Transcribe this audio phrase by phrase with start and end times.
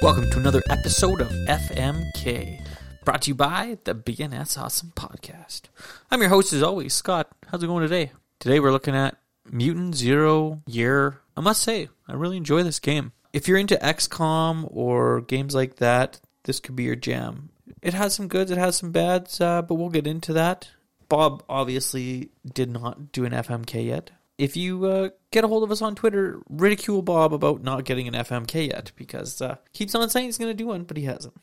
[0.00, 2.64] Welcome to another episode of FMK,
[3.04, 5.62] brought to you by the BNS Awesome Podcast.
[6.08, 7.28] I'm your host, as always, Scott.
[7.48, 8.12] How's it going today?
[8.38, 9.16] Today we're looking at
[9.50, 11.18] Mutant Zero Year.
[11.36, 13.10] I must say, I really enjoy this game.
[13.32, 17.50] If you're into XCOM or games like that, this could be your jam.
[17.82, 20.68] It has some goods, it has some bads, uh, but we'll get into that.
[21.08, 24.12] Bob obviously did not do an FMK yet.
[24.38, 28.06] If you uh, get a hold of us on Twitter, ridicule Bob about not getting
[28.06, 31.04] an FMK yet because uh, keeps on saying he's going to do one, but he
[31.04, 31.34] hasn't.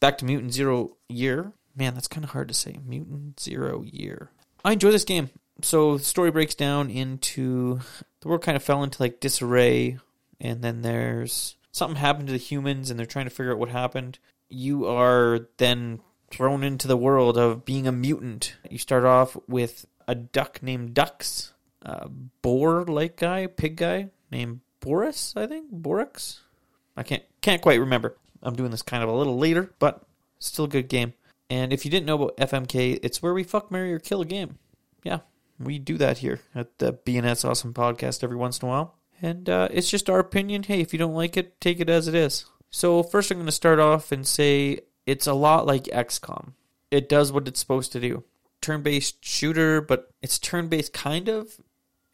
[0.00, 1.52] Back to Mutant Zero Year.
[1.76, 2.78] Man, that's kind of hard to say.
[2.84, 4.30] Mutant Zero Year.
[4.64, 5.28] I enjoy this game.
[5.62, 7.80] So the story breaks down into
[8.20, 9.98] the world kind of fell into like disarray,
[10.40, 13.68] and then there's something happened to the humans, and they're trying to figure out what
[13.68, 14.18] happened.
[14.48, 16.00] You are then
[16.30, 18.54] thrown into the world of being a mutant.
[18.70, 22.08] You start off with a duck named Dux, a
[22.42, 26.40] boar like guy, pig guy named Boris, I think Borix.
[26.96, 28.16] I can't can't quite remember.
[28.42, 30.02] I'm doing this kind of a little later, but
[30.38, 31.14] still a good game.
[31.48, 34.26] And if you didn't know about FMK, it's where we fuck, marry, or kill a
[34.26, 34.58] game.
[35.02, 35.20] Yeah,
[35.58, 38.94] we do that here at the BNS Awesome Podcast every once in a while.
[39.22, 40.62] And uh, it's just our opinion.
[40.62, 42.46] Hey, if you don't like it, take it as it is.
[42.70, 46.52] So first, I'm going to start off and say it's a lot like XCOM.
[46.90, 48.24] It does what it's supposed to do.
[48.60, 51.60] Turn-based shooter, but it's turn-based kind of,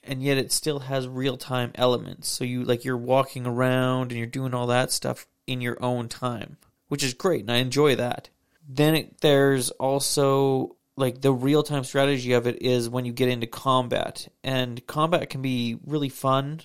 [0.07, 2.29] and yet it still has real-time elements.
[2.29, 6.09] So you like you're walking around and you're doing all that stuff in your own
[6.09, 6.57] time,
[6.89, 8.31] which is great, and I enjoy that.
[8.69, 13.47] Then it, there's also like the real-time strategy of it is when you get into
[13.47, 16.63] combat, and combat can be really fun,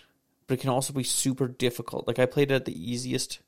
[0.47, 2.08] but it can also be super difficult.
[2.08, 3.39] Like I played it at the easiest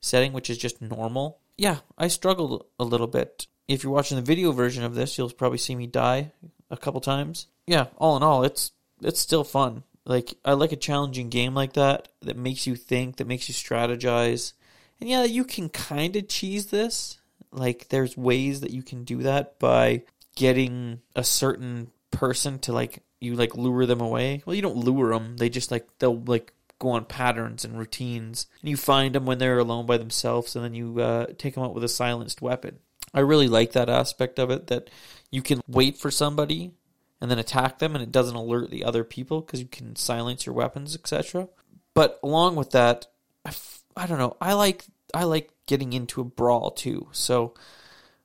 [0.00, 1.38] setting, which is just normal.
[1.56, 3.46] Yeah, I struggled a little bit.
[3.68, 6.32] If you're watching the video version of this, you'll probably see me die
[6.70, 7.46] a couple times.
[7.66, 9.84] Yeah, all in all, it's it's still fun.
[10.04, 13.54] Like I like a challenging game like that that makes you think, that makes you
[13.54, 14.52] strategize.
[15.00, 17.18] And yeah, you can kind of cheese this.
[17.52, 20.02] Like there's ways that you can do that by
[20.34, 24.42] getting a certain person to like you like lure them away.
[24.44, 25.36] Well, you don't lure them.
[25.36, 28.46] They just like they'll like go on patterns and routines.
[28.60, 31.62] And you find them when they're alone by themselves, and then you uh, take them
[31.62, 32.78] out with a silenced weapon.
[33.14, 34.90] I really like that aspect of it that
[35.30, 36.72] you can wait for somebody
[37.22, 40.44] and then attack them, and it doesn't alert the other people because you can silence
[40.44, 41.48] your weapons, etc.
[41.94, 43.06] But along with that,
[43.46, 44.36] I f- I don't know.
[44.40, 47.06] I like I like getting into a brawl too.
[47.12, 47.54] So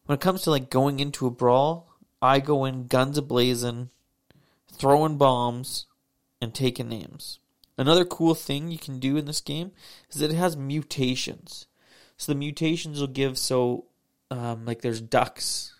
[0.07, 1.93] when it comes to like going into a brawl,
[2.23, 3.89] I go in guns ablazing,
[4.73, 5.85] throwing bombs,
[6.41, 7.37] and taking names.
[7.77, 9.73] Another cool thing you can do in this game
[10.09, 11.67] is that it has mutations.
[12.17, 13.85] So the mutations will give so
[14.31, 15.75] um, like there's ducks,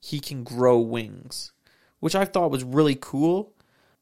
[0.00, 1.50] he can grow wings,
[2.02, 3.52] which I thought was really cool,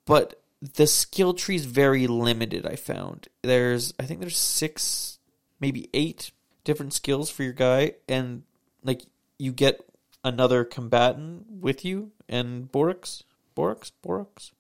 [0.07, 2.65] but the skill tree is very limited.
[2.65, 5.19] I found there's I think there's six,
[5.61, 6.31] maybe eight
[6.65, 8.45] different skills for your guy, and
[8.83, 9.03] like
[9.39, 9.85] you get
[10.25, 13.23] another combatant with you and Borix,
[13.55, 14.53] Borix, Borix.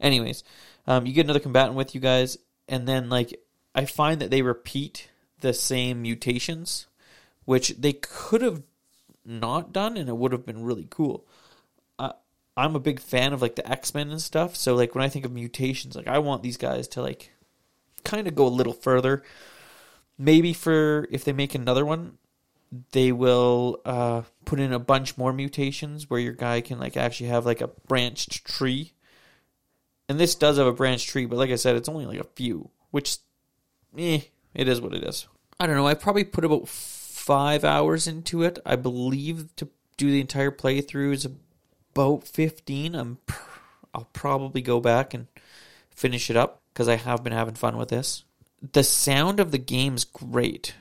[0.00, 0.44] Anyways,
[0.86, 2.38] um, you get another combatant with you guys,
[2.68, 3.34] and then like
[3.74, 5.08] I find that they repeat
[5.40, 6.86] the same mutations,
[7.44, 8.62] which they could have
[9.26, 11.26] not done, and it would have been really cool.
[12.56, 15.08] I'm a big fan of like the X Men and stuff, so like when I
[15.08, 17.32] think of mutations, like I want these guys to like
[18.04, 19.22] kind of go a little further.
[20.16, 22.18] Maybe for if they make another one,
[22.92, 27.28] they will uh, put in a bunch more mutations where your guy can like actually
[27.28, 28.92] have like a branched tree.
[30.08, 32.28] And this does have a branched tree, but like I said, it's only like a
[32.34, 33.18] few, which,
[33.96, 34.20] eh,
[34.52, 35.26] it is what it is.
[35.58, 35.86] I don't know.
[35.86, 38.58] I probably put about five hours into it.
[38.66, 41.28] I believe to do the entire playthrough is
[41.94, 42.94] about fifteen.
[42.94, 43.18] I'm,
[43.94, 45.28] I'll probably go back and
[45.90, 48.24] finish it up because I have been having fun with this.
[48.72, 50.74] The sound of the game's great.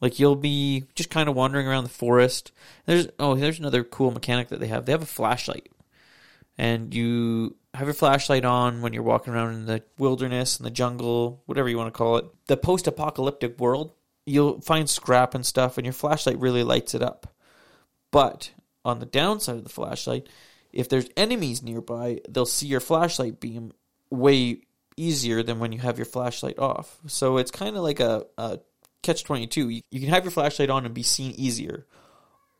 [0.00, 2.52] Like you'll be just kind of wandering around the forest.
[2.86, 4.84] There's oh, there's another cool mechanic that they have.
[4.84, 5.70] They have a flashlight,
[6.56, 10.70] and you have your flashlight on when you're walking around in the wilderness and the
[10.70, 12.26] jungle, whatever you want to call it.
[12.46, 13.92] The post-apocalyptic world,
[14.26, 17.32] you'll find scrap and stuff, and your flashlight really lights it up.
[18.10, 18.50] But
[18.84, 20.28] on the downside of the flashlight,
[20.72, 23.72] if there's enemies nearby, they'll see your flashlight beam
[24.10, 24.62] way
[24.96, 26.98] easier than when you have your flashlight off.
[27.06, 28.60] So it's kind of like a, a
[29.02, 31.86] catch 22 you, you can have your flashlight on and be seen easier.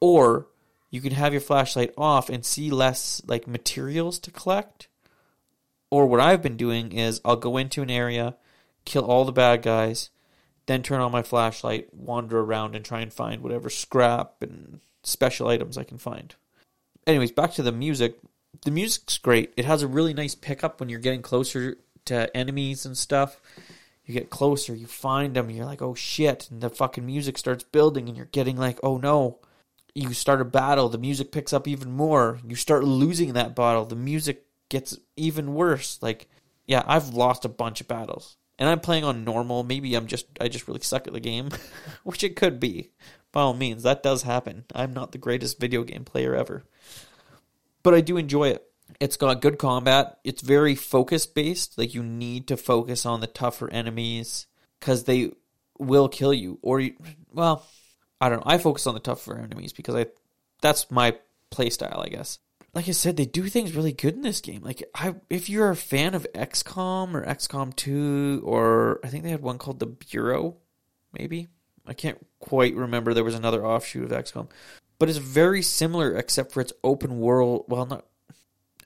[0.00, 0.48] Or
[0.90, 4.88] you can have your flashlight off and see less like materials to collect.
[5.90, 8.36] Or what i've been doing is i'll go into an area
[8.86, 10.08] kill all the bad guys
[10.64, 15.48] then turn on my flashlight wander around and try and find whatever scrap and special
[15.48, 16.34] items i can find
[17.06, 18.18] anyways back to the music
[18.64, 22.84] the music's great it has a really nice pickup when you're getting closer to enemies
[22.84, 23.40] and stuff
[24.04, 27.62] you get closer, you find them, you're like, oh shit, and the fucking music starts
[27.64, 29.38] building, and you're getting like, oh no.
[29.94, 32.40] You start a battle, the music picks up even more.
[32.46, 35.98] You start losing that battle, the music gets even worse.
[36.00, 36.28] Like,
[36.66, 39.64] yeah, I've lost a bunch of battles, and I'm playing on normal.
[39.64, 41.50] Maybe I'm just I just really suck at the game,
[42.04, 42.90] which it could be.
[43.32, 44.64] By all means, that does happen.
[44.74, 46.64] I'm not the greatest video game player ever,
[47.82, 48.64] but I do enjoy it.
[49.00, 50.18] It's got good combat.
[50.22, 51.78] It's very focus based.
[51.78, 54.46] Like you need to focus on the tougher enemies
[54.78, 55.32] because they
[55.78, 56.58] will kill you.
[56.60, 56.94] Or you,
[57.32, 57.66] well,
[58.20, 58.52] I don't know.
[58.52, 60.06] I focus on the tougher enemies because I
[60.60, 61.16] that's my
[61.50, 62.38] playstyle, I guess.
[62.74, 64.62] Like I said, they do things really good in this game.
[64.62, 69.30] Like I, if you're a fan of XCOM or XCOM Two, or I think they
[69.30, 70.56] had one called the Bureau,
[71.12, 71.48] maybe
[71.86, 73.14] I can't quite remember.
[73.14, 74.48] There was another offshoot of XCOM,
[74.98, 77.64] but it's very similar except for its open world.
[77.68, 78.06] Well, not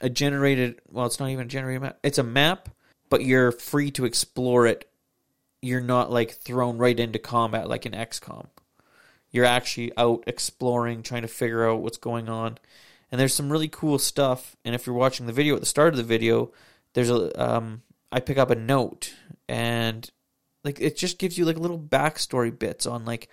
[0.01, 0.81] a generated.
[0.91, 1.99] Well, it's not even a generated map.
[2.03, 2.69] It's a map,
[3.11, 4.89] but you're free to explore it.
[5.63, 8.47] You're not like thrown right into combat like in XCOM.
[9.31, 12.59] You're actually out exploring, trying to figure out what's going on.
[13.11, 14.57] And there's some really cool stuff.
[14.65, 16.53] And if you're watching the video at the start of the video,
[16.95, 19.13] there's a um, I pick up a note
[19.49, 20.09] and
[20.67, 23.29] like it just gives you like little backstory bits on like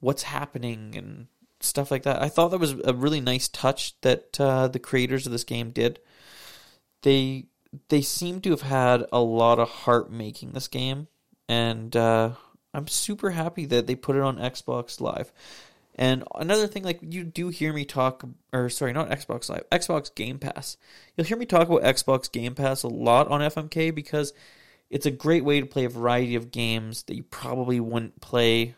[0.00, 1.26] what's happening and
[1.60, 2.22] stuff like that.
[2.22, 5.70] I thought that was a really nice touch that uh, the creators of this game
[5.70, 6.00] did.
[7.02, 7.46] They
[7.88, 11.08] they seem to have had a lot of heart making this game,
[11.48, 12.30] and uh,
[12.72, 15.32] I'm super happy that they put it on Xbox Live.
[15.96, 20.14] And another thing, like you do hear me talk, or sorry, not Xbox Live, Xbox
[20.14, 20.76] Game Pass.
[21.16, 24.32] You'll hear me talk about Xbox Game Pass a lot on FMK because
[24.90, 28.74] it's a great way to play a variety of games that you probably wouldn't play,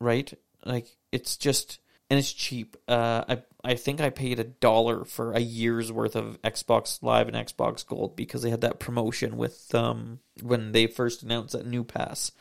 [0.00, 0.32] right?
[0.64, 1.78] Like it's just
[2.10, 2.76] and it's cheap.
[2.88, 7.28] Uh, I I think I paid a dollar for a year's worth of Xbox Live
[7.28, 11.66] and Xbox Gold because they had that promotion with um when they first announced that
[11.66, 12.32] new pass.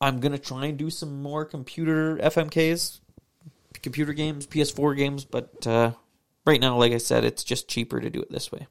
[0.00, 3.00] I'm gonna try and do some more computer FMKs,
[3.82, 5.92] computer games, PS4 games, but uh,
[6.46, 8.66] right now, like I said, it's just cheaper to do it this way.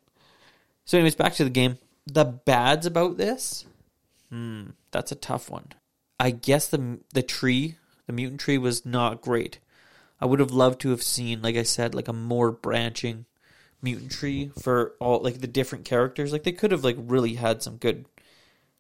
[0.85, 1.77] So, anyways, back to the game.
[2.11, 3.65] The bads about this,
[4.29, 5.67] hmm, that's a tough one.
[6.19, 7.75] I guess the the tree,
[8.07, 9.59] the mutant tree, was not great
[10.21, 13.25] I would have loved to have seen, like I said, like a more branching
[13.81, 16.33] mutant tree for all like the different characters.
[16.33, 18.06] Like they could have like really had some good,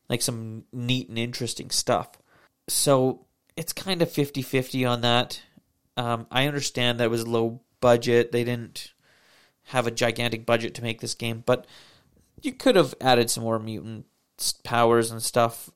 [0.09, 2.09] like some neat and interesting stuff.
[2.67, 3.25] So
[3.55, 5.41] it's kind of 50-50 on that.
[5.95, 8.31] Um, I understand that it was low budget.
[8.31, 8.93] They didn't
[9.65, 11.67] have a gigantic budget to make this game, but
[12.41, 14.05] you could have added some more mutant
[14.63, 15.69] powers and stuff.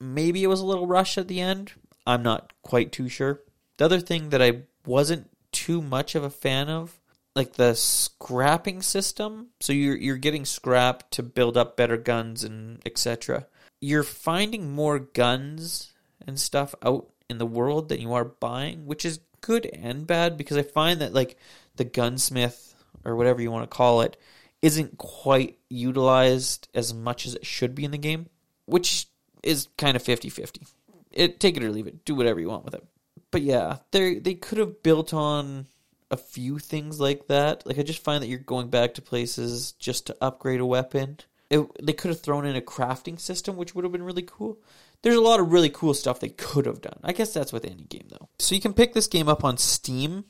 [0.00, 1.72] Maybe it was a little rush at the end.
[2.06, 3.40] I'm not quite too sure.
[3.76, 6.98] The other thing that I wasn't too much of a fan of
[7.34, 9.48] like the scrapping system.
[9.60, 13.46] So you're you're getting scrap to build up better guns and etc.
[13.80, 15.92] You're finding more guns
[16.26, 20.36] and stuff out in the world than you are buying, which is good and bad
[20.36, 21.36] because I find that like
[21.76, 22.74] the gunsmith
[23.04, 24.16] or whatever you want to call it
[24.62, 28.28] isn't quite utilized as much as it should be in the game,
[28.66, 29.06] which
[29.42, 30.66] is kind of 50-50.
[31.12, 32.04] It take it or leave it.
[32.04, 32.86] Do whatever you want with it
[33.30, 35.66] but yeah, they they could have built on
[36.10, 37.66] a few things like that.
[37.66, 41.18] Like I just find that you're going back to places just to upgrade a weapon.
[41.50, 44.58] It, they could have thrown in a crafting system, which would have been really cool.
[45.00, 46.98] There's a lot of really cool stuff they could have done.
[47.02, 48.28] I guess that's with any game though.
[48.38, 50.24] So you can pick this game up on Steam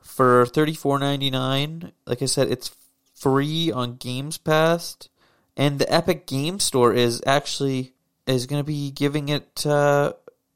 [0.00, 1.92] for thirty four ninety nine.
[2.06, 2.74] Like I said, it's
[3.20, 4.96] free on Games Pass,
[5.56, 7.94] and the Epic Game Store is actually
[8.26, 10.12] is going to be giving it uh,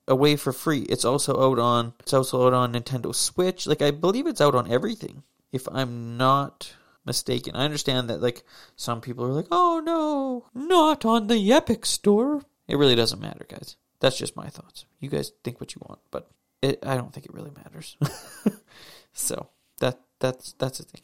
[0.06, 0.82] away for free.
[0.82, 3.66] It's also out on it's also out on Nintendo Switch.
[3.66, 5.22] Like I believe it's out on everything.
[5.52, 7.56] If I'm not mistaken.
[7.56, 8.44] I understand that like
[8.76, 13.44] some people are like, "Oh no, not on the Epic Store." It really doesn't matter,
[13.48, 13.76] guys.
[14.00, 14.84] That's just my thoughts.
[15.00, 17.96] You guys think what you want, but it, I don't think it really matters.
[19.12, 19.48] so
[19.80, 21.02] that that's that's the thing.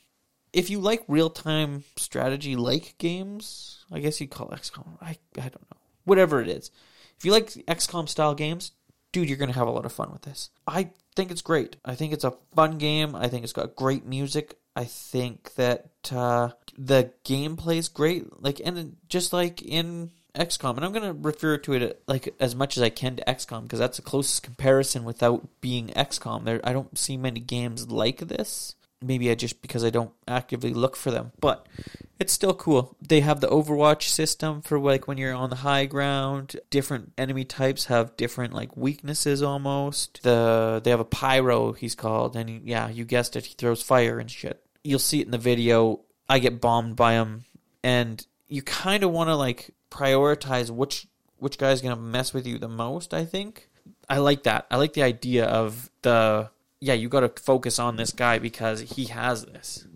[0.52, 4.98] If you like real time strategy like games, I guess you'd call XCOM.
[5.00, 5.78] I I don't know.
[6.04, 6.70] Whatever it is.
[7.18, 8.72] If you like XCOM style games,
[9.12, 10.50] dude, you're to have a lot of fun with this.
[10.66, 11.76] I think it's great.
[11.84, 13.14] I think it's a fun game.
[13.14, 14.56] I think it's got great music.
[14.76, 18.40] I think that uh, the gameplay is great.
[18.40, 22.76] Like, and just like in XCOM, and I'm to refer to it like as much
[22.76, 26.44] as I can to XCOM because that's the closest comparison without being XCOM.
[26.44, 28.76] There, I don't see many games like this.
[29.00, 31.66] Maybe I just because I don't actively look for them, but
[32.18, 32.96] it's still cool.
[33.00, 36.56] They have the Overwatch system for like when you're on the high ground.
[36.70, 40.22] Different enemy types have different like weaknesses almost.
[40.24, 43.82] The they have a pyro he's called, and he, yeah, you guessed it, he throws
[43.82, 44.64] fire and shit.
[44.82, 46.00] You'll see it in the video.
[46.28, 47.44] I get bombed by him,
[47.84, 51.06] and you kind of want to like prioritize which
[51.38, 53.14] which guy's gonna mess with you the most.
[53.14, 53.68] I think
[54.08, 54.66] I like that.
[54.70, 56.94] I like the idea of the yeah.
[56.94, 59.86] You got to focus on this guy because he has this.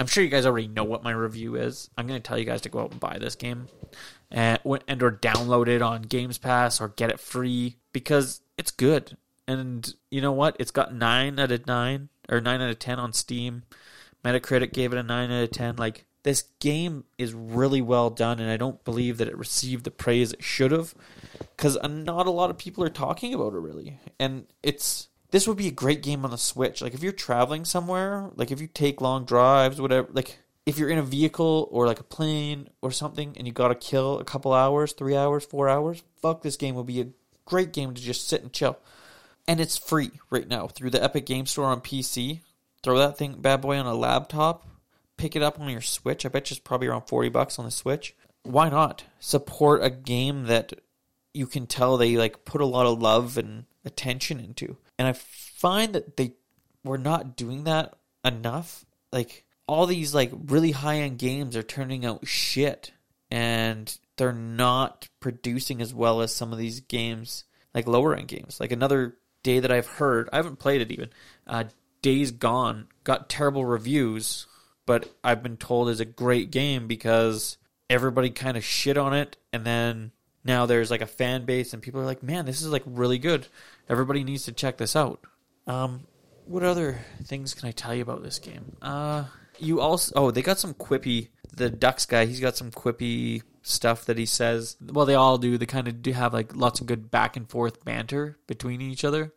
[0.00, 1.90] I'm sure you guys already know what my review is.
[1.98, 3.68] I'm gonna tell you guys to go out and buy this game,
[4.30, 4.58] and
[4.88, 9.18] and or download it on Games Pass or get it free because it's good.
[9.46, 10.56] And you know what?
[10.58, 13.64] It's got nine out of nine or nine out of ten on Steam.
[14.24, 15.76] Metacritic gave it a nine out of ten.
[15.76, 19.90] Like this game is really well done, and I don't believe that it received the
[19.90, 20.94] praise it should have,
[21.56, 23.98] because uh, not a lot of people are talking about it really.
[24.18, 26.82] And it's this would be a great game on the Switch.
[26.82, 30.08] Like if you're traveling somewhere, like if you take long drives, whatever.
[30.12, 33.68] Like if you're in a vehicle or like a plane or something, and you got
[33.68, 37.08] to kill a couple hours, three hours, four hours, fuck, this game would be a
[37.44, 38.78] great game to just sit and chill.
[39.48, 42.40] And it's free right now through the Epic Game Store on PC.
[42.82, 44.66] Throw that thing bad boy on a laptop
[45.20, 46.24] pick it up on your Switch.
[46.24, 48.14] I bet you it's probably around 40 bucks on the Switch.
[48.42, 50.72] Why not support a game that
[51.34, 54.78] you can tell they like put a lot of love and attention into?
[55.00, 56.34] And I find that they
[56.84, 58.84] were not doing that enough.
[59.10, 62.92] Like all these like really high-end games are turning out shit
[63.30, 68.60] and they're not producing as well as some of these games like lower end games.
[68.60, 71.10] Like another day that I've heard, I haven't played it even.
[71.46, 71.64] Uh,
[72.02, 74.46] Days Gone got terrible reviews
[74.90, 79.36] but I've been told is a great game because everybody kind of shit on it,
[79.52, 80.10] and then
[80.42, 83.18] now there's like a fan base, and people are like, "Man, this is like really
[83.18, 83.46] good.
[83.90, 85.20] Everybody needs to check this out."
[85.66, 86.06] Um,
[86.46, 88.76] what other things can I tell you about this game?
[88.80, 89.24] Uh,
[89.58, 91.28] you also oh they got some quippy.
[91.54, 94.76] The Ducks guy, he's got some quippy stuff that he says.
[94.80, 95.58] Well, they all do.
[95.58, 99.04] They kind of do have like lots of good back and forth banter between each
[99.04, 99.34] other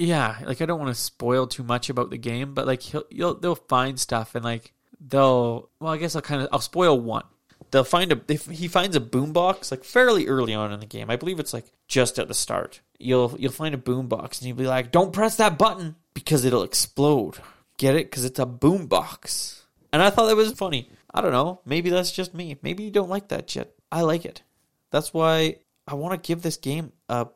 [0.00, 3.04] yeah, like I don't want to spoil too much about the game, but like he'll,
[3.10, 6.98] you'll they'll find stuff and like they'll well, I guess I'll kind of I'll spoil
[6.98, 7.24] one.
[7.70, 11.10] They'll find a they, he finds a boombox like fairly early on in the game.
[11.10, 12.80] I believe it's like just at the start.
[13.00, 16.62] You'll you'll find a boombox and you'll be like, "Don't press that button because it'll
[16.62, 17.38] explode."
[17.78, 18.10] Get it?
[18.10, 19.62] Because it's a boombox.
[19.92, 20.90] And I thought that was funny.
[21.12, 21.60] I don't know.
[21.64, 22.58] Maybe that's just me.
[22.62, 23.74] Maybe you don't like that shit.
[23.90, 24.42] I like it.
[24.90, 25.56] That's why
[25.88, 27.28] I want to give this game a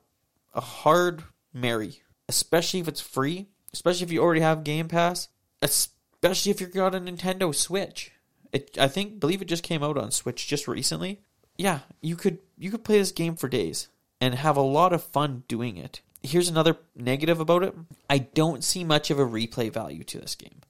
[0.52, 5.28] a hard marry especially if it's free, especially if you already have Game Pass,
[5.62, 8.12] especially if you've got a Nintendo Switch.
[8.52, 11.20] It, I think, believe it just came out on Switch just recently.
[11.56, 13.88] Yeah, you could you could play this game for days
[14.24, 16.00] and have a lot of fun doing it.
[16.22, 17.74] Here's another negative about it.
[18.08, 20.62] I don't see much of a replay value to this game.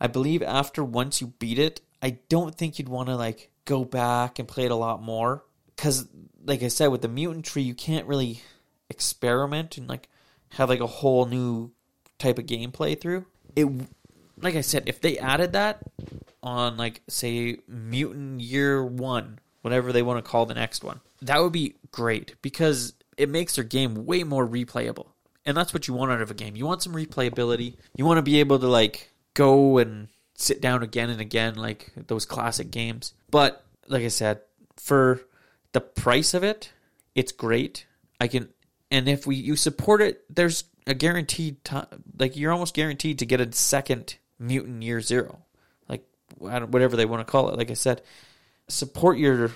[0.00, 3.84] I believe after once you beat it, I don't think you'd want to like go
[3.84, 5.44] back and play it a lot more
[5.76, 6.06] cuz
[6.44, 8.40] like I said with the mutant tree you can't really
[8.88, 10.08] experiment and like
[10.50, 11.72] have like a whole new
[12.18, 13.26] type of gameplay through.
[13.54, 13.66] It
[14.40, 15.82] like I said, if they added that
[16.42, 21.40] on like say Mutant Year 1, whatever they want to call the next one, that
[21.40, 25.08] would be great because it makes their game way more replayable.
[25.44, 26.56] And that's what you want out of a game.
[26.56, 27.76] You want some replayability.
[27.94, 31.92] You want to be able to like go and sit down again and again like
[31.96, 33.14] those classic games.
[33.30, 34.40] But like I said,
[34.76, 35.20] for
[35.72, 36.72] the price of it,
[37.14, 37.86] it's great.
[38.20, 38.48] I can
[38.90, 41.86] and if we you support it, there's a guaranteed time.
[42.18, 45.38] Like you're almost guaranteed to get a second mutant year zero,
[45.88, 46.04] like
[46.38, 47.56] whatever they want to call it.
[47.56, 48.02] Like I said,
[48.68, 49.52] support your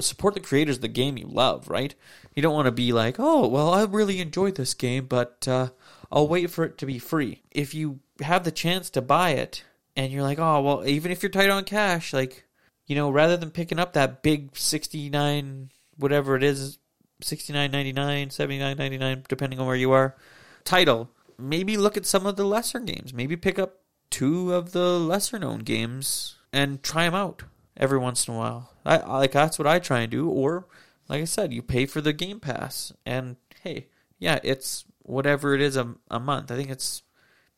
[0.00, 1.68] support the creators of the game you love.
[1.68, 1.94] Right?
[2.34, 5.68] You don't want to be like, oh well, I really enjoyed this game, but uh,
[6.10, 7.42] I'll wait for it to be free.
[7.50, 9.64] If you have the chance to buy it,
[9.96, 12.44] and you're like, oh well, even if you're tight on cash, like
[12.86, 16.78] you know, rather than picking up that big sixty nine whatever it is
[17.22, 17.94] $69.99,
[18.28, 20.16] $79.99, depending on where you are.
[20.64, 21.10] Title.
[21.38, 23.12] Maybe look at some of the lesser games.
[23.12, 27.42] Maybe pick up two of the lesser known games and try them out
[27.76, 28.70] every once in a while.
[28.84, 30.28] I like that's what I try and do.
[30.28, 30.66] Or,
[31.08, 33.88] like I said, you pay for the Game Pass, and hey,
[34.18, 36.50] yeah, it's whatever it is a, a month.
[36.50, 37.02] I think it's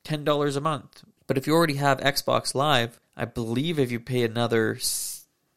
[0.05, 1.05] ten dollars a month.
[1.27, 4.79] But if you already have Xbox Live, I believe if you pay another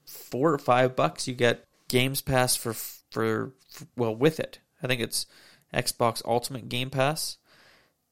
[0.05, 4.59] four or five bucks, you get Games Pass for for, for well with it.
[4.81, 5.25] I think it's
[5.73, 7.37] Xbox Ultimate Game Pass.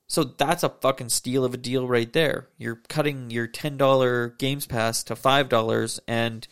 [0.08, 2.48] So that's a fucking steal of a deal right there.
[2.58, 6.48] You're cutting your $10 Games Pass to $5 and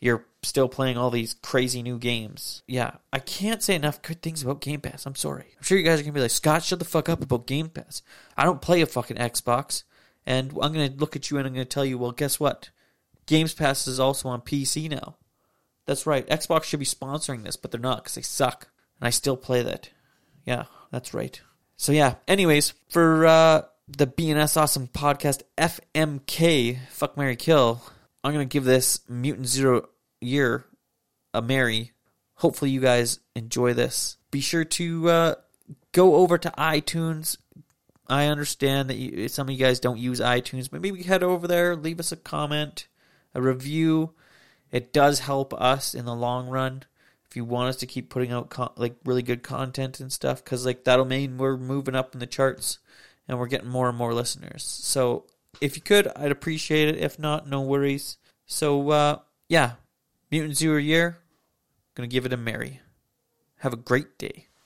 [0.00, 2.62] you're still playing all these crazy new games.
[2.66, 5.06] Yeah, I can't say enough good things about Game Pass.
[5.06, 5.46] I'm sorry.
[5.56, 7.68] I'm sure you guys are to be like, Scott, shut the fuck up about Game
[7.68, 8.02] Pass.
[8.36, 9.82] I don't play a fucking Xbox.
[10.26, 12.68] And I'm to look at you and I'm to tell you, well, guess what?
[13.26, 15.16] Games Pass is also on PC now.
[15.86, 16.28] That's right.
[16.28, 18.68] Xbox should be sponsoring this, but they're not because they suck.
[19.00, 19.88] And I still play that.
[20.44, 21.40] Yeah, that's right.
[21.78, 22.16] So yeah.
[22.26, 27.82] Anyways, for uh, the BNS Awesome Podcast FMK Fuck Marry Kill,
[28.22, 29.88] I'm gonna give this Mutant Zero
[30.20, 30.64] Year
[31.32, 31.92] a marry
[32.38, 34.16] hopefully you guys enjoy this.
[34.30, 35.34] Be sure to uh,
[35.92, 37.36] go over to iTunes.
[38.06, 41.46] I understand that you, some of you guys don't use iTunes, but maybe head over
[41.46, 42.86] there, leave us a comment,
[43.34, 44.14] a review.
[44.70, 46.84] It does help us in the long run
[47.28, 50.64] if you want us to keep putting out like really good content and stuff because
[50.64, 52.78] like that'll mean we're moving up in the charts
[53.26, 55.26] and we're getting more and more listeners so
[55.60, 56.96] if you could i'd appreciate it.
[56.96, 58.18] If not no worries.
[58.46, 59.72] So uh yeah.
[60.30, 61.18] Mutant zero year
[61.94, 62.80] gonna give it a merry.
[63.58, 64.47] Have a great day